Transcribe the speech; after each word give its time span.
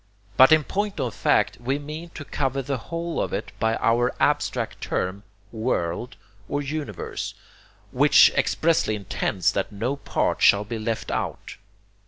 But 0.35 0.51
in 0.51 0.63
point 0.63 0.99
of 0.99 1.13
fact 1.13 1.59
we 1.61 1.77
mean 1.77 2.09
to 2.15 2.25
cover 2.25 2.63
the 2.63 2.79
whole 2.89 3.21
of 3.21 3.33
it 3.33 3.51
by 3.59 3.75
our 3.75 4.15
abstract 4.19 4.81
term 4.81 5.21
'world' 5.51 6.15
or 6.49 6.59
'universe,' 6.59 7.35
which 7.91 8.31
expressly 8.35 8.95
intends 8.95 9.51
that 9.51 9.71
no 9.71 9.95
part 9.97 10.41
shall 10.41 10.63
be 10.65 10.79
left 10.79 11.11
out. 11.11 11.57